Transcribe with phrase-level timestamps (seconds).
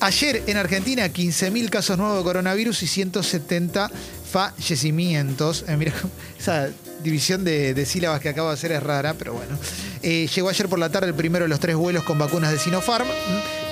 [0.00, 3.90] Ayer en Argentina 15.000 casos nuevos de coronavirus y 170
[4.30, 5.64] fallecimientos.
[5.66, 5.92] Eh, mira,
[6.38, 6.68] esa
[7.02, 9.58] división de, de sílabas que acabo de hacer es rara, pero bueno.
[10.02, 12.58] Eh, llegó ayer por la tarde el primero de los tres vuelos con vacunas de
[12.60, 13.08] Sinopharm.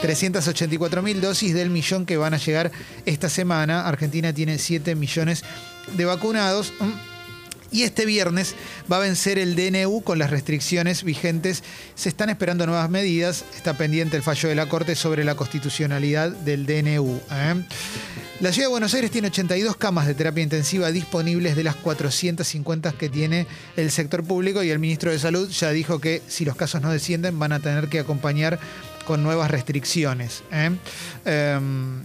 [0.03, 2.72] 384.000 dosis del millón que van a llegar
[3.04, 3.86] esta semana.
[3.86, 5.45] Argentina tiene 7 millones
[5.96, 6.72] de vacunados.
[7.77, 8.54] Y este viernes
[8.90, 11.62] va a vencer el DNU con las restricciones vigentes.
[11.95, 13.45] Se están esperando nuevas medidas.
[13.54, 17.20] Está pendiente el fallo de la Corte sobre la constitucionalidad del DNU.
[17.30, 17.62] ¿eh?
[18.40, 22.93] La ciudad de Buenos Aires tiene 82 camas de terapia intensiva disponibles de las 450
[22.93, 26.56] que tiene el sector público y el ministro de Salud ya dijo que si los
[26.56, 28.58] casos no descienden van a tener que acompañar
[29.04, 30.45] con nuevas restricciones.
[30.50, 30.70] ¿eh?
[31.26, 32.03] Em,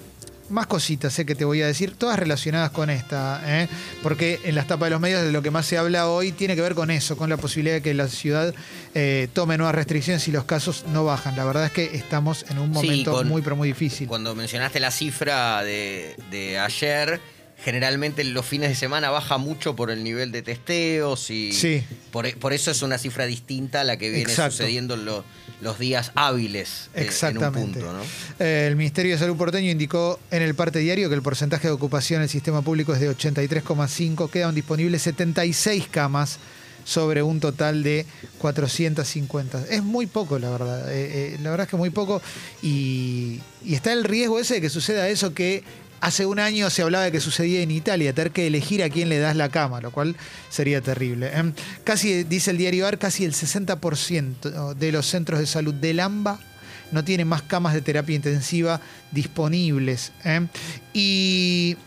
[0.51, 3.67] más cositas sé que te voy a decir, todas relacionadas con esta, ¿eh?
[4.03, 6.55] porque en las tapas de los medios de lo que más se habla hoy tiene
[6.55, 8.53] que ver con eso, con la posibilidad de que la ciudad
[8.93, 11.35] eh, tome nuevas restricciones y los casos no bajan.
[11.35, 14.07] La verdad es que estamos en un momento muy, pero muy difícil.
[14.07, 17.19] Cuando mencionaste la cifra de, de ayer
[17.63, 21.83] generalmente los fines de semana baja mucho por el nivel de testeos y sí.
[22.11, 25.23] por, eso es una cifra distinta a la que viene sucediendo en los
[25.79, 27.79] días hábiles Exactamente.
[27.79, 28.05] en un punto.
[28.39, 31.73] Eh, el Ministerio de Salud porteño indicó en el parte diario que el porcentaje de
[31.73, 36.39] ocupación en el sistema público es de 83,5, quedan disponibles 76 camas
[36.83, 38.05] sobre un total de
[38.39, 39.65] 450.
[39.69, 40.91] Es muy poco, la verdad.
[40.91, 42.21] Eh, eh, la verdad es que muy poco.
[42.61, 45.63] Y, y, está el riesgo ese de que suceda eso que
[46.01, 49.07] Hace un año se hablaba de que sucedía en Italia, tener que elegir a quién
[49.07, 50.15] le das la cama, lo cual
[50.49, 51.29] sería terrible.
[51.31, 51.53] ¿eh?
[51.83, 56.39] Casi, dice el diario AR, casi el 60% de los centros de salud del AMBA
[56.91, 60.11] no tienen más camas de terapia intensiva disponibles.
[60.25, 60.47] ¿eh?
[60.93, 61.77] Y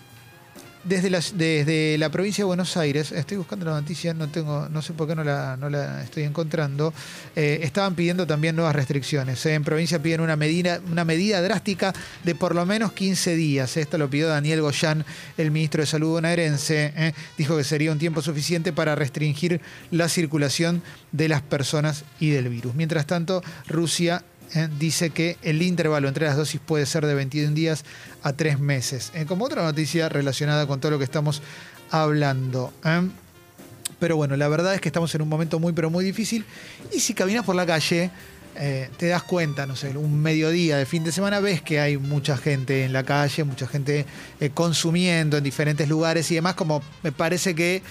[0.84, 5.08] desde la, provincia de Buenos Aires, estoy buscando la noticia, no tengo, no sé por
[5.08, 6.92] qué no la, estoy encontrando.
[7.34, 9.44] Eh, estaban pidiendo también nuevas restricciones.
[9.46, 13.76] En provincia piden una medida, una medida drástica de por lo menos 15 días.
[13.76, 15.04] Esto lo pidió Daniel Goyán,
[15.38, 16.92] el ministro de Salud bonaerense.
[16.96, 17.12] Eh.
[17.38, 22.48] Dijo que sería un tiempo suficiente para restringir la circulación de las personas y del
[22.48, 22.74] virus.
[22.74, 24.24] Mientras tanto, Rusia
[24.54, 24.68] ¿eh?
[24.78, 27.84] dice que el intervalo entre las dosis puede ser de 21 días
[28.22, 29.10] a 3 meses.
[29.14, 29.24] ¿eh?
[29.26, 31.42] como otra noticia relacionada con todo lo que estamos
[31.90, 32.72] hablando.
[32.84, 33.08] ¿eh?
[33.98, 36.44] Pero bueno, la verdad es que estamos en un momento muy, pero muy difícil.
[36.92, 38.10] Y si caminas por la calle,
[38.96, 42.36] te das cuenta, no sé, un mediodía de fin de semana, ves que hay mucha
[42.36, 44.04] gente en la calle, mucha gente
[44.52, 47.82] consumiendo en diferentes lugares y demás, como me parece que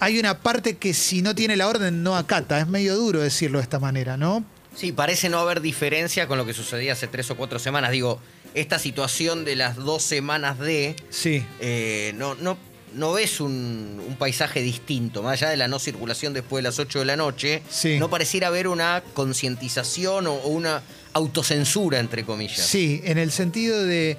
[0.00, 2.58] hay una parte que si no tiene la orden no acata.
[2.58, 4.44] Es medio duro decirlo de esta manera, ¿no?
[4.78, 7.90] Sí, parece no haber diferencia con lo que sucedía hace tres o cuatro semanas.
[7.90, 8.20] Digo,
[8.54, 10.94] esta situación de las dos semanas de.
[11.10, 11.44] Sí.
[11.58, 12.56] Eh, no, no,
[12.94, 17.00] no ves un, paisaje distinto, más allá de la no circulación después de las 8
[17.00, 17.60] de la noche.
[17.68, 17.98] Sí.
[17.98, 22.64] No pareciera haber una concientización o, o una autocensura, entre comillas.
[22.64, 24.16] Sí, en el sentido de.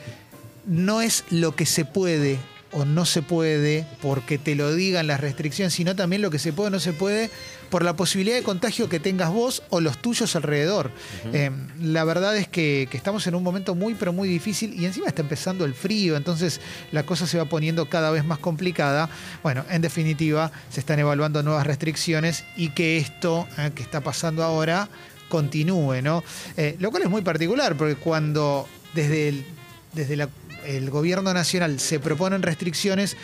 [0.66, 2.38] No es lo que se puede
[2.72, 6.54] o no se puede porque te lo digan las restricciones, sino también lo que se
[6.54, 7.30] puede o no se puede
[7.70, 10.92] por la posibilidad de contagio que tengas vos o los tuyos alrededor.
[11.34, 15.08] Eh, la verdad es que, estamos en un momento muy, pero muy difícil y encima
[15.08, 16.60] está empezando el frío, entonces
[16.92, 19.10] la cosa se va poniendo cada vez más complicada.
[19.44, 24.44] Bueno, en definitiva, se están evaluando nuevas restricciones y que esto eh, que está pasando
[24.44, 24.90] ahora
[25.30, 26.24] continúe, ¿no?
[26.58, 29.46] Eh, lo cual es muy particular, porque cuando desde el,
[29.94, 30.30] desde la
[30.66, 33.16] el gobierno nacional se proponen restricciones,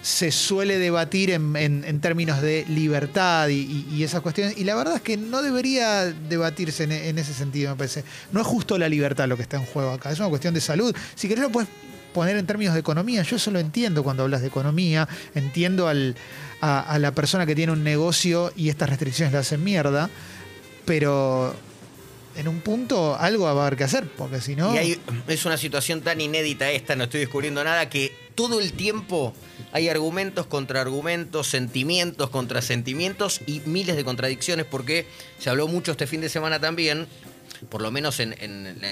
[0.00, 4.56] se suele debatir en, términos de libertad y, esas cuestiones.
[4.56, 8.04] Y la verdad es que no debería debatirse en, ese sentido, me parece.
[8.32, 10.60] No es justo la libertad lo que está en juego acá, es una cuestión de
[10.60, 10.94] salud.
[11.14, 11.68] Si querés lo puedes
[12.12, 13.22] poner en términos de economía.
[13.22, 16.14] Yo eso lo entiendo cuando hablas de economía, entiendo al,
[16.60, 20.10] a, la persona que tiene un negocio y estas restricciones le hacen mierda,
[20.84, 21.54] pero
[22.36, 24.74] en un punto algo va a haber que hacer, porque si no...
[24.80, 29.34] Y es una situación tan inédita esta, no estoy descubriendo nada, que todo el tiempo
[29.72, 35.06] hay argumentos contra argumentos, sentimientos contra sentimientos y miles de contradicciones, porque
[35.38, 37.06] se habló mucho este fin de semana también,
[37.70, 38.34] por lo menos en,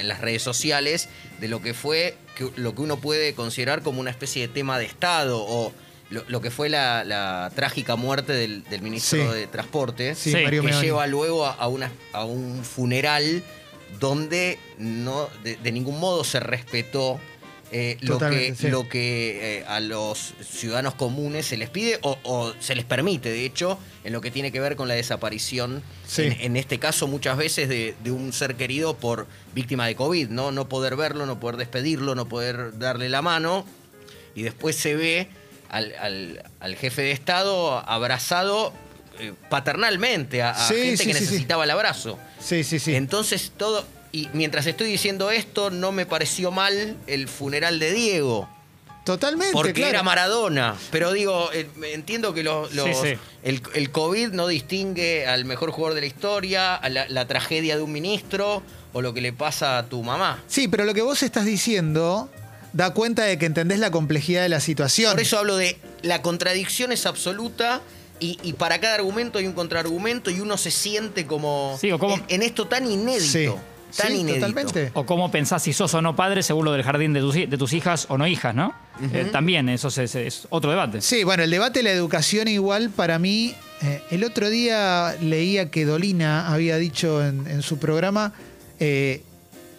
[0.03, 1.07] las redes sociales,
[1.39, 2.15] de lo que fue
[2.55, 5.71] lo que uno puede considerar como una especie de tema de Estado o
[6.09, 11.91] lo, que fue la, trágica muerte del, ministro de Transporte, que lleva luego a, una,
[12.11, 13.43] a un funeral
[13.99, 17.19] donde no de, ningún modo se respetó
[17.71, 22.75] eh, lo que, lo que eh, a los ciudadanos comunes se les pide o, se
[22.75, 25.81] les permite, de hecho, en lo que tiene que ver con la desaparición,
[26.17, 30.51] en, este caso muchas veces de, de, un ser querido por víctima de COVID, ¿no?
[30.51, 33.65] No poder verlo, no poder despedirlo, no poder darle la mano,
[34.35, 35.29] y después se ve
[35.69, 38.73] al, jefe de Estado abrazado
[39.19, 42.19] eh, paternalmente a, gente que necesitaba el abrazo.
[42.39, 42.95] Sí, sí, sí.
[42.95, 48.49] Entonces todo y mientras estoy diciendo esto, no me pareció mal el funeral de Diego.
[49.03, 49.89] Totalmente, Porque claro.
[49.89, 50.75] era Maradona.
[50.91, 53.17] Pero digo, eh, entiendo que los, los- Sí, sí.
[53.41, 57.75] El, el COVID no distingue al mejor jugador de la historia, a la, la tragedia
[57.77, 58.61] de un ministro
[58.93, 60.43] o lo que le pasa a tu mamá.
[60.47, 62.29] Sí, pero lo que vos estás diciendo
[62.73, 65.13] da cuenta de que entendés la complejidad de la situación.
[65.13, 67.81] Por eso hablo de la contradicción es absoluta
[68.19, 71.97] y, y para cada argumento hay un contraargumento y uno se siente como Sí, o
[71.97, 73.57] como- en, en esto tan inédito.
[73.91, 74.47] Sí, Tan sí, inédito.
[74.47, 74.91] totalmente.
[74.93, 77.57] O cómo pensás si sos o no padre según lo del jardín de tus, de
[77.57, 78.73] tus hijas o no hijas, ¿no?
[79.13, 81.01] Eh, también eso es, otro debate.
[81.01, 85.69] Sí, bueno, el debate de la educación igual para mí, eh, el otro día leía
[85.71, 88.33] que Dolina había dicho en, en su programa,
[88.79, 89.23] eh,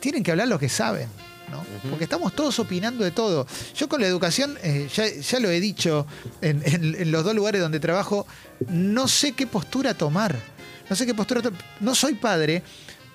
[0.01, 1.09] tienen que hablar lo que saben,
[1.51, 1.63] ¿no?
[1.89, 3.47] Porque estamos todos opinando de todo.
[3.77, 6.07] Yo con la educación, eh, ya, ya lo he dicho
[6.41, 8.27] en, en- en los dos lugares donde trabajo,
[8.69, 10.37] no sé qué postura tomar.
[10.91, 12.63] No sé qué postura to- No soy padre,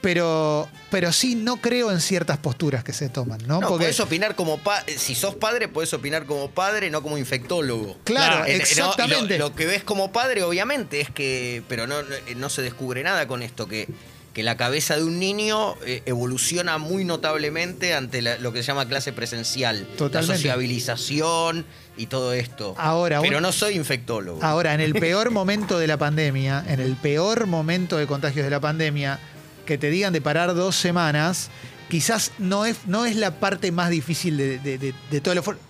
[0.01, 3.59] pero, pero sí no creo en ciertas posturas que se toman, ¿no?
[3.61, 4.59] No, Porque- podés opinar como.
[4.97, 7.97] Si sos padre, podés opinar como padre, no como infectólogo.
[8.03, 9.37] Claro, Eh, no, exactamente.
[9.37, 11.63] lo, lo que ves como padre, obviamente, es que.
[11.67, 13.87] Pero no, no, no se descubre nada con esto, que,
[14.33, 18.67] que la cabeza de un niño eh, evoluciona muy notablemente ante la- lo que se
[18.67, 19.87] llama clase presencial.
[19.97, 20.27] Totalmente.
[20.33, 21.65] La sociabilización
[21.97, 22.75] y todo esto.
[22.77, 24.43] Ahora, pero un- no soy infectólogo.
[24.43, 28.51] Ahora, en el peor momento de la pandemia, en el peor momento de contagios de
[28.51, 29.19] la pandemia,
[29.67, 31.49] que te digan de parar dos semanas,
[31.89, 35.37] quizás no es, no es la parte más difícil de, de- de- de todo el
[35.37, 35.61] esfuerzo.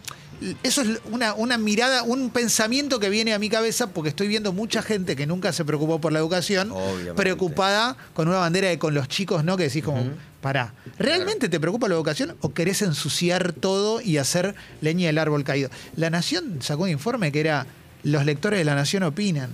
[0.62, 4.54] Eso es una, una mirada, un pensamiento que viene a mi cabeza porque estoy viendo
[4.54, 7.14] mucha gente que nunca se preocupó por la educación, Obviamente.
[7.16, 9.58] preocupada con una bandera de con los chicos, ¿no?
[9.58, 10.04] Que decís como,
[10.40, 15.44] pará, ¿realmente te preocupa la educación o querés ensuciar todo y hacer leña del árbol
[15.44, 15.72] caído?
[15.96, 17.66] La Nación sacó un informe que era
[18.04, 19.50] los lectores de la Nación opinan.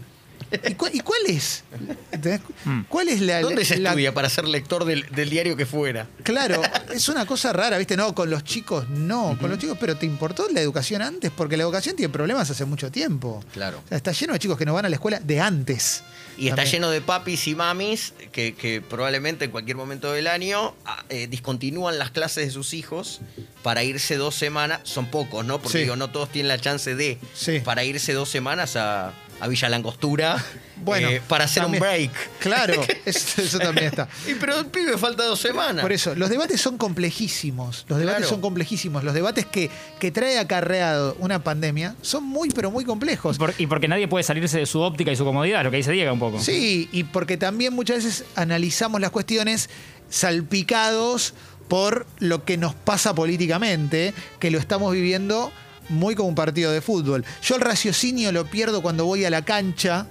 [0.69, 1.63] ¿Y, cu- y cuál es?
[2.11, 2.41] ¿Entendés?
[2.89, 3.41] ¿Cuál es la...
[3.41, 6.07] ¿Dónde se la- estudia para ser lector del, del diario que fuera?
[6.23, 6.61] Claro,
[6.93, 7.97] es una cosa rara, ¿viste?
[7.97, 11.31] No, con los chicos no, con los chicos, pero ¿te importó la educación antes?
[11.31, 13.43] Porque la educación tiene problemas hace mucho tiempo.
[13.53, 13.81] Claro.
[13.85, 16.03] O sea, está lleno de chicos que no van a la escuela de antes.
[16.35, 20.73] Y está lleno de papis y mamis que, que probablemente en cualquier momento del año
[20.83, 23.21] ah, eh, discontinúan las clases de sus hijos
[23.61, 24.79] para irse dos semanas.
[24.81, 25.59] Son pocos, ¿no?
[25.61, 25.83] Porque Sí.
[25.83, 27.19] digo, no todos tienen la chance de.
[27.35, 27.59] Sí.
[27.59, 29.13] Para irse dos semanas a,
[29.43, 30.43] a Villa Langostura
[30.83, 32.11] Bueno, eh, para hacer también- un break.
[32.39, 34.09] Claro, eso, eso también está.
[34.27, 35.81] Y pero el pibe falta dos semanas.
[35.81, 37.85] Por eso, los debates son complejísimos.
[37.87, 38.29] Los debates Claro.
[38.29, 39.03] son complejísimos.
[39.05, 39.69] Los debates que,
[39.99, 43.37] que trae acarreado una pandemia son muy, pero muy complejos.
[43.37, 45.91] Por- y porque nadie puede salirse de su óptica y su comodidad, lo que dice
[45.93, 46.39] Diego un poco.
[46.41, 49.69] Sí, y porque también muchas veces analizamos las cuestiones
[50.09, 51.33] salpicados
[51.67, 55.51] por lo que nos pasa políticamente, que lo estamos viviendo
[55.89, 57.25] muy como un partido de fútbol.
[57.41, 60.07] Yo el raciocinio lo pierdo cuando voy a la cancha,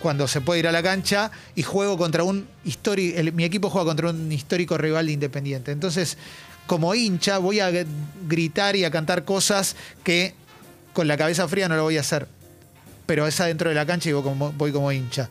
[0.00, 3.86] cuando se puede ir a la cancha y juego contra un histórico, mi equipo juega
[3.86, 5.72] contra un histórico rival de Independiente.
[5.72, 6.18] Entonces,
[6.66, 7.70] como hincha, voy a
[8.28, 10.34] gritar y a cantar cosas que
[10.92, 12.28] con la cabeza fría no lo voy a hacer
[13.06, 15.28] pero es adentro de la cancha y voy como, voy como hincha.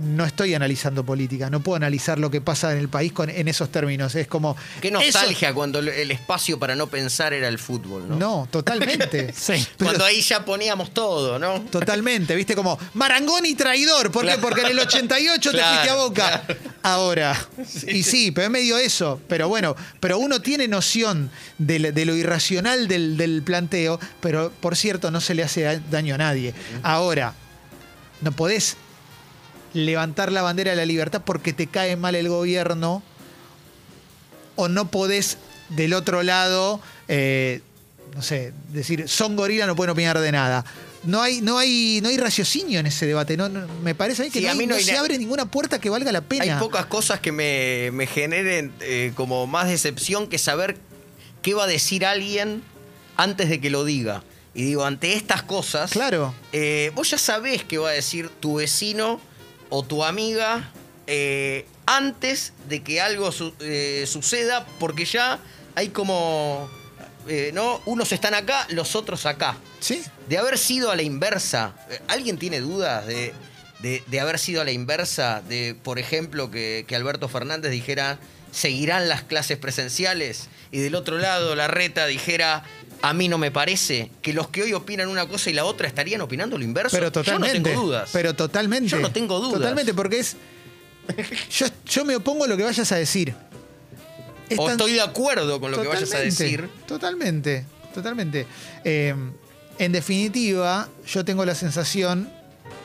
[0.00, 3.48] No estoy analizando política, no puedo analizar lo que pasa en el país con, en
[3.48, 4.14] esos términos.
[4.14, 4.56] Es como.
[4.80, 8.16] Qué eso- nostalgia cuando el- espacio para no pensar era el fútbol, ¿no?
[8.16, 9.32] No, totalmente.
[9.36, 9.52] Sí.
[9.76, 11.60] Pero- Cuando ahí ya poníamos todo, ¿no?
[11.62, 14.10] Totalmente, viste como Marangoni traidor.
[14.12, 14.36] ¿Por qué?
[14.40, 16.42] Porque en el 88 te Claro, fuiste a Boca.
[16.46, 16.60] claro.
[16.82, 17.48] Ahora.
[17.86, 19.20] Y sí, pero es medio eso.
[19.28, 24.52] Pero bueno, pero uno tiene noción de, lo- de lo irracional del, del planteo, pero
[24.60, 26.54] por cierto, no se le hace da- daño a nadie.
[26.82, 27.34] Ahora,
[28.20, 28.76] no podés
[29.74, 33.02] levantar la bandera de la libertad porque te cae mal el gobierno
[34.56, 35.38] o no podés
[35.70, 37.60] del otro lado, eh,
[38.14, 40.64] no sé, decir, son gorila, no pueden opinar de nada.
[41.04, 43.36] No hay, no hay, no hay raciocinio en ese debate.
[43.36, 44.84] No, no- me parece a mí que Sí, no, a hay- mí no no hay
[44.84, 46.42] se abre ninguna puerta que valga la pena.
[46.54, 50.76] Hay pocas cosas que me, me generen eh, como más decepción que saber
[51.42, 52.62] qué va a decir alguien
[53.16, 54.24] antes de que lo diga.
[54.54, 56.34] Y digo, ante estas cosas, Claro.
[56.52, 59.20] eh, vos ya sabés qué va a decir tu vecino
[59.70, 60.70] o tu amiga
[61.06, 65.38] eh, antes de que algo su- eh, suceda, porque ya
[65.74, 66.68] hay como,
[67.28, 67.80] eh, ¿no?
[67.86, 69.56] Unos están acá, los otros acá.
[69.80, 70.02] Sí.
[70.28, 71.74] De haber sido a la inversa,
[72.08, 73.32] ¿alguien tiene dudas de,
[73.80, 75.40] de- de haber sido a la inversa?
[75.48, 78.18] De, por ejemplo, que, que Alberto Fernández dijera,
[78.52, 82.64] seguirán las clases presenciales, y del otro lado la reta dijera,
[83.02, 85.86] a mí no me parece, que los que hoy opinan una cosa y la otra
[85.86, 86.96] estarían opinando lo inverso.
[86.96, 87.58] Pero totalmente.
[87.58, 88.10] Yo no tengo dudas.
[88.12, 88.88] Pero totalmente.
[88.88, 89.60] Yo no tengo dudas.
[89.60, 90.36] Totalmente, porque es.
[91.50, 93.34] Yo, yo me opongo a lo que vayas a decir.
[94.48, 96.68] Es o tan- estoy de acuerdo con lo que vayas a decir.
[96.86, 97.64] Totalmente,
[97.94, 98.46] totalmente.
[98.84, 99.14] Eh,
[99.78, 102.30] en definitiva, yo tengo la sensación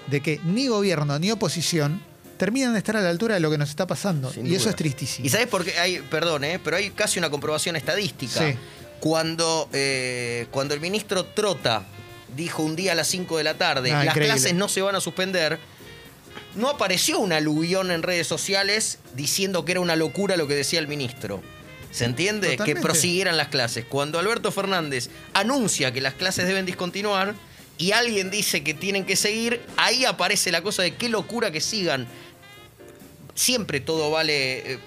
[0.08, 2.02] de que ni gobierno ni oposición
[2.38, 4.32] terminan de estar a la altura de lo que nos está pasando.
[4.32, 4.58] Sin y duda.
[4.60, 5.26] eso es tristísimo.
[5.26, 5.78] ¿Y sabes por qué?
[5.80, 6.60] Hay, perdón, ¿eh?
[6.64, 8.40] pero hay casi una comprobación estadística.
[8.52, 8.58] Sí.
[9.04, 11.84] Cuando, eh, cuando el ministro Trota
[12.38, 14.34] dijo un día a las 5 de la tarde, Ah, las increíble.
[14.34, 15.60] clases no se van a suspender,
[16.56, 20.80] no apareció un aluvión en redes sociales diciendo que era una locura lo que decía
[20.80, 21.42] el ministro.
[21.92, 22.52] ¿Se entiende?
[22.52, 22.80] Totalmente.
[22.80, 23.84] Que prosiguieran las clases.
[23.84, 27.36] Cuando Alberto Fernández anuncia que las clases deben discontinuar
[27.78, 31.60] y alguien dice que tienen que seguir, ahí aparece la cosa de qué locura que
[31.60, 32.08] sigan
[33.36, 34.80] siempre todo vale eh,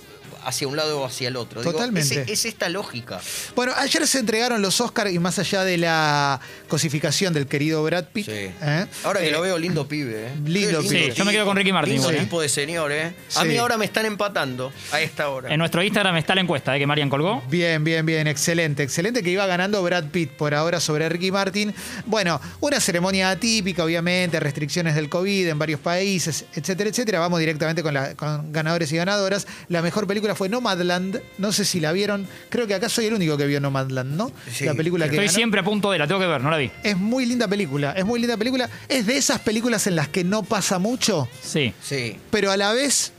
[0.47, 1.61] hacia un lado o hacia el otro.
[1.61, 2.23] Digo, Totalmente.
[2.23, 3.21] es, es esta lógica.
[3.55, 8.05] Bueno, ayer se entregaron los Oscars y más allá de la cosificación del querido Brad
[8.13, 8.27] Pitt.
[8.27, 8.33] Sí.
[8.33, 8.87] ¿eh?
[9.05, 10.33] Ahora que Eh, lo veo lindo pibe, ¿eh?
[10.45, 11.07] lindo Qué pibe.
[11.11, 12.17] Sí, yo me quedo con Ricky Martin Lindo ¿eh?
[12.21, 13.15] tipo de señor, ¿eh?
[13.35, 13.49] A Sí.
[13.49, 15.53] mí ahora me están empatando a esta hora.
[15.53, 16.79] En nuestro Instagram está la encuesta ¿eh?
[16.79, 17.43] que Marian colgó.
[17.51, 21.75] Bien, bien, bien, excelente, excelente que iba ganando Brad Pitt por ahora sobre Ricky Martin.
[22.07, 27.19] Bueno, una ceremonia atípica, obviamente, restricciones del COVID en varios países, etcétera, etcétera.
[27.19, 29.47] Vamos directamente con, la- con ganadores y ganadoras.
[29.69, 31.21] La mejor película fue Nomadland.
[31.39, 32.29] No sé si la vieron.
[32.49, 34.31] Creo que acá soy el único que vio Nomadland, ¿no?
[34.53, 35.35] Sí, la película que Estoy ganó.
[35.37, 36.71] siempre a punto de la tengo que ver, no la vi.
[36.83, 38.69] Es muy linda película, es muy linda película.
[38.89, 41.73] Es de esas películas en las que no pasa mucho, Sí.
[41.83, 42.19] Sí.
[42.31, 43.13] pero a la vez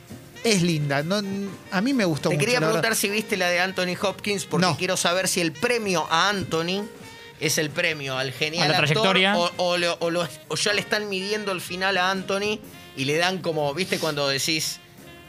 [0.43, 1.03] es linda.
[1.03, 1.21] No,
[1.71, 2.45] a mí me gustó Te mucho.
[2.45, 2.81] quería la verdad.
[2.81, 4.77] preguntar si viste la de Anthony Hopkins porque No.
[4.77, 6.85] quiero saber si el premio a Anthony
[7.39, 9.37] es el premio al genial A la actor trayectoria.
[9.37, 12.59] o, o lo- o lo- o ya le están midiendo el final a Anthony
[12.95, 14.79] y le dan como, ¿viste cuando decís,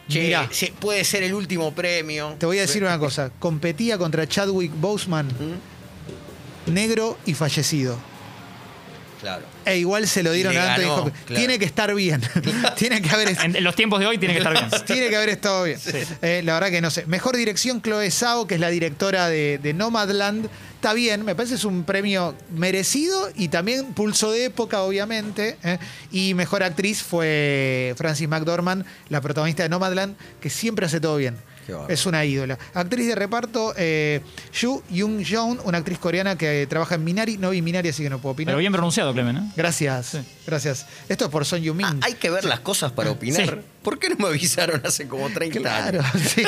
[0.08, 0.48] che, Mirá.
[0.50, 2.34] se- puede ser el último premio?
[2.38, 3.30] Te voy a decir una cosa.
[3.38, 6.72] Competía contra Chadwick Boseman, ¿Mm?
[6.72, 7.98] negro y fallecido.
[9.20, 9.44] Claro.
[9.64, 11.24] E igual se lo dieron Le a Anthony ganó, Hopkins.
[11.26, 11.38] claro.
[11.40, 12.20] Tiene que estar bien.
[12.76, 14.68] tiene que haber En, en los tiempos de hoy tiene que estar bien.
[14.86, 15.78] Tiene que haber estado bien.
[16.22, 17.04] Eh, la verdad que no sé.
[17.06, 20.48] Mejor dirección, Chloe Zhao, que es la directora de, de Nomadland.
[20.76, 25.56] Está bien, me parece es un premio merecido y también pulso de época, obviamente.
[25.64, 25.78] ¿eh?
[26.12, 31.36] Y mejor actriz fue Francis McDormand, la protagonista de Nomadland, que siempre hace todo bien.
[31.88, 32.58] Es una ídola.
[32.74, 34.20] Actriz de reparto, eh,
[34.52, 37.36] Yu Young Jeon, una actriz coreana que trabaja en Minari.
[37.38, 38.52] No vi Minari, así que no puedo opinar.
[38.52, 39.36] Pero bien pronunciado, Clemen.
[39.36, 39.52] ¿eh?
[39.56, 40.18] Gracias, Sí.
[40.46, 40.86] gracias.
[41.08, 41.84] Esto es por Son Yumin.
[41.86, 43.46] Ah, hay que ver las cosas para opinar.
[43.48, 43.60] Sí.
[43.88, 46.22] ¿Por qué no me avisaron hace como 30 Claro, años?
[46.34, 46.42] sí.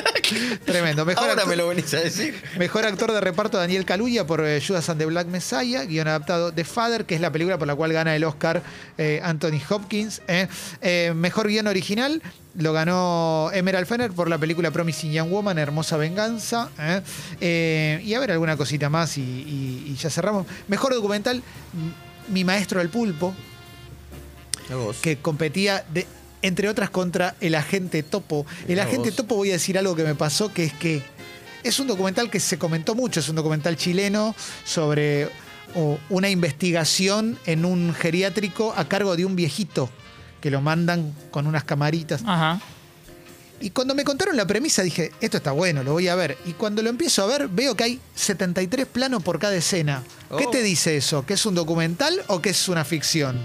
[0.66, 1.06] Tremendo.
[1.06, 2.35] Mejor Ahora actor- me lo venís a decir.
[2.59, 6.50] Mejor actor de reparto Daniel Kaluuya por eh, Judas and the Black Messiah, guion adaptado
[6.50, 8.62] de Father, que es la película por la cual gana el Oscar
[8.99, 10.20] eh, Anthony Hopkins.
[10.28, 11.12] eh.
[11.14, 12.20] Mejor guion original
[12.56, 16.68] lo ganó Emerald Fenner por la película Promising Young Woman, Hermosa Venganza.
[17.40, 20.47] y a ver alguna cosita más y, y- y ya cerramos.
[20.68, 21.42] Mejor documental,
[22.28, 23.35] Mi Maestro del Pulpo,
[25.00, 26.06] que competía de,
[26.42, 28.47] entre otras contra el agente Topo.
[28.68, 29.16] El agente vos.
[29.16, 31.02] Topo, voy a decir algo que me pasó, que es que
[31.62, 35.28] es un documental que se comentó mucho, es un documental chileno sobre
[36.09, 39.88] una investigación en un geriátrico a cargo de un viejito
[40.40, 42.23] que lo mandan con unas camaritas.
[42.26, 42.61] Ajá.
[43.61, 46.38] Y cuando me contaron la premisa dije, esto está bueno, lo voy a ver.
[46.47, 50.02] Y cuando lo empiezo a ver, veo que hay 73 planos por cada escena.
[50.38, 50.50] ¿Qué Oh.
[50.50, 51.26] te dice eso?
[51.26, 53.38] ¿Que es un documental o que es una ficción?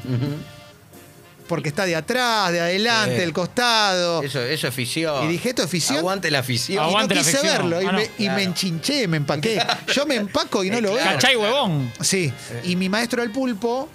[1.48, 3.22] Porque está de atrás, de adelante, Sí.
[3.22, 4.24] del costado.
[4.24, 5.26] Eso, eso es ficción.
[5.26, 6.00] Y dije, ¿esto es ficción?
[6.00, 6.76] Aguante la ficción.
[6.84, 7.70] Y Aguante no la quise ficción.
[7.70, 7.82] verlo.
[7.82, 7.98] Y, Ah, no.
[8.00, 9.62] me, y me enchinché, me empaqué.
[9.94, 11.04] Yo me empaco y no lo veo.
[11.04, 11.92] Cachai huevón.
[12.02, 12.34] Sí.
[12.64, 13.88] Y mi maestro del pulpo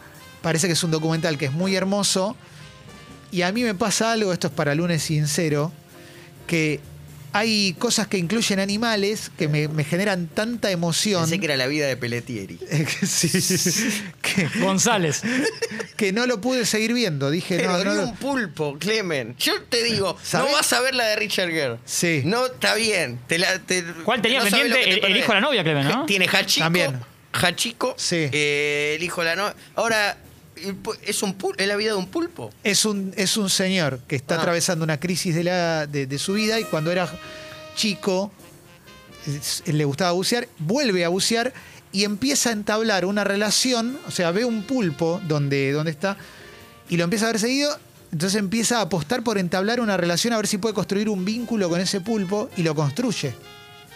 [0.42, 2.36] parece que es un documental que es muy hermoso.
[3.32, 5.72] Y a mí me pasa algo, esto es para lunes sincero,
[6.46, 6.80] que
[7.32, 11.22] hay cosas que incluyen animales que me, me generan tanta emoción.
[11.22, 12.56] Pensé que era la vida de Pelletieri.
[12.58, 13.28] que, sí,
[14.22, 15.22] que, González.
[15.96, 17.30] que no lo pude seguir viendo.
[17.30, 17.94] Dije, Pero no, no.
[17.94, 19.36] lo- un pulpo, Clemen.
[19.38, 20.50] Yo te digo, ¿Sabés?
[20.50, 21.76] no vas a ver la de Richard Gere.
[21.84, 22.22] Sí.
[22.24, 23.20] No, está bien.
[23.26, 24.78] Te la- te- ¿Cuál tenía no pendiente?
[24.78, 26.06] que te El- el hijo de la novia, Clemen, ¿no?
[26.06, 26.64] Tiene Hachiko.
[26.64, 26.98] También.
[27.32, 27.94] Hachiko.
[27.96, 28.28] Sí.
[28.32, 29.54] eh, el hijo de la novia.
[29.76, 30.18] Ahora,
[30.56, 32.50] es, un es la vida de un pulpo.
[32.64, 34.38] Es un, es un señor que está Ah.
[34.38, 37.08] atravesando una crisis de, la, de, de su vida y cuando era
[37.76, 38.30] chico
[39.26, 41.52] es- le gustaba bucear, vuelve a bucear
[41.92, 46.16] y empieza a entablar una relación, o sea, ve un pulpo donde, donde está
[46.88, 47.76] y lo empieza a ver seguido,
[48.12, 51.68] entonces empieza a apostar por entablar una relación a ver si puede construir un vínculo
[51.68, 53.34] con ese pulpo y lo construye,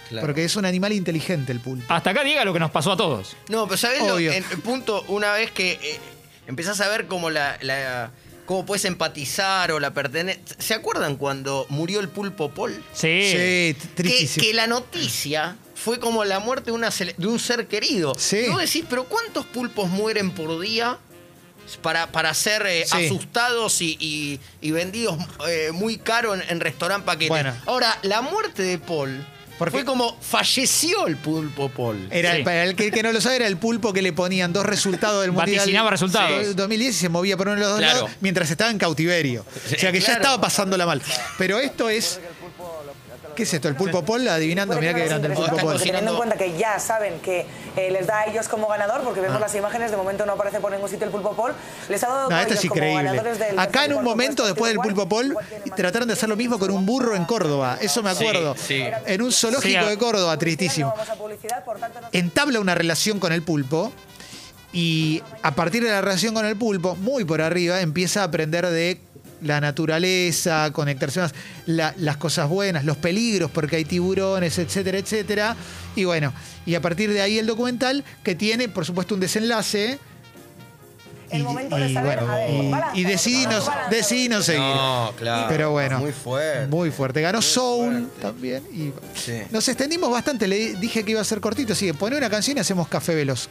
[0.08, 0.26] Claro.
[0.26, 1.92] porque es un animal inteligente el pulpo.
[1.92, 3.37] Hasta acá diga lo que nos pasó a todos.
[3.49, 4.14] No, pero ¿sabes lo?
[4.16, 4.32] Obvio.
[4.32, 5.99] En el punto, una vez que eh,
[6.47, 8.11] empezás a ver cómo la, la-
[8.47, 10.57] cómo puedes empatizar o la pertenencia.
[10.59, 12.73] ¿Se acuerdan cuando murió el pulpo Paul?
[12.93, 13.01] Sí.
[13.31, 14.45] Sí, Que, tristísimo.
[14.47, 18.15] que la noticia fue como la muerte de, una cele- de un ser querido.
[18.19, 18.39] Sí.
[18.47, 20.99] Y vos decís, pero ¿cuántos pulpos mueren por día
[21.81, 23.07] para, para ser eh, Sí.
[23.07, 25.17] asustados y, y- y vendidos
[25.49, 27.31] eh, muy caro en, en restaurant paquete?
[27.31, 27.55] Bueno.
[27.67, 29.27] Ahora, la muerte de Paul
[29.58, 32.08] Porque- Fue como falleció el pulpo Paul.
[32.11, 32.42] Era, Sí.
[32.42, 34.66] Para el que, el que no lo sabe, era el pulpo que le ponían dos
[34.66, 35.58] resultados del Mundial.
[35.58, 36.46] Vaticinaba resultados.
[36.46, 37.94] Sí, 2010 y se movía por uno de los dos Claro.
[38.00, 39.44] lados mientras estaba en cautiverio.
[39.68, 41.00] Sí, o sea que ya estaba pasándola mal.
[41.38, 42.20] Pero esto es.
[43.35, 43.69] ¿Qué es esto?
[43.69, 44.26] ¿El pulpo Paul?
[44.29, 47.91] Adivinando, mirá qué grande el pulpo cocinando- Teniendo en cuenta que ya saben que eh,
[47.91, 49.25] les da a ellos como ganador, porque Ah.
[49.25, 51.53] vemos las imágenes, de momento no aparece por ningún sitio el pulpo Paul,
[51.88, 53.03] les ha dado No, esto es como increíble.
[53.05, 55.45] ganadores del Acá en un momento, después del pulpo más
[55.76, 57.79] trataron de hacer lo mismo con un burro en Córdoba.
[57.81, 58.55] Eso me acuerdo.
[58.57, 58.85] sí.
[59.07, 60.95] En un zoológico Sí, de Córdoba, tristísimo.
[62.12, 63.93] entabla una relación con el pulpo
[64.73, 68.67] y a partir de la relación con el pulpo, muy por arriba, empieza a aprender
[68.67, 69.00] de
[69.45, 71.35] la naturaleza, conectarse más,
[71.67, 75.57] la- las cosas buenas, los peligros, porque hay tiburones, etcétera, etcétera.
[75.95, 76.33] Y bueno,
[76.67, 79.99] y a partir de ahí el documental, que tiene, por supuesto, un desenlace.
[81.31, 83.01] El y, momento de y saber, bueno, a ver, y- balance,
[84.29, 84.61] no, seguir.
[84.61, 85.47] No, claro.
[85.49, 86.67] Pero bueno, Muy fuerte.
[86.69, 87.21] Muy fuerte.
[87.23, 88.21] Ganó Soul fuerte.
[88.23, 88.63] también.
[88.73, 89.39] Y Sí.
[89.51, 90.47] nos extendimos bastante.
[90.47, 91.73] Le dije que iba a ser cortito.
[91.73, 93.49] Así que pone una canción y hacemos café veloz.